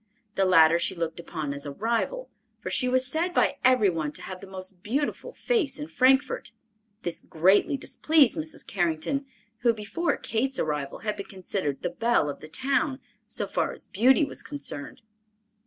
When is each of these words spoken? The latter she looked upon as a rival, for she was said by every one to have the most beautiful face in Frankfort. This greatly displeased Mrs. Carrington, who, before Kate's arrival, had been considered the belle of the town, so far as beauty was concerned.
The 0.33 0.45
latter 0.45 0.79
she 0.79 0.95
looked 0.95 1.19
upon 1.19 1.53
as 1.53 1.63
a 1.67 1.71
rival, 1.71 2.31
for 2.59 2.71
she 2.71 2.87
was 2.87 3.05
said 3.05 3.35
by 3.35 3.57
every 3.63 3.91
one 3.91 4.11
to 4.13 4.23
have 4.23 4.41
the 4.41 4.47
most 4.47 4.81
beautiful 4.81 5.31
face 5.31 5.77
in 5.77 5.87
Frankfort. 5.87 6.53
This 7.03 7.19
greatly 7.19 7.77
displeased 7.77 8.35
Mrs. 8.35 8.65
Carrington, 8.65 9.27
who, 9.59 9.75
before 9.75 10.17
Kate's 10.17 10.57
arrival, 10.57 11.01
had 11.05 11.17
been 11.17 11.27
considered 11.27 11.83
the 11.83 11.91
belle 11.91 12.31
of 12.31 12.39
the 12.39 12.47
town, 12.49 12.99
so 13.29 13.45
far 13.45 13.73
as 13.73 13.85
beauty 13.85 14.25
was 14.25 14.41
concerned. 14.41 15.01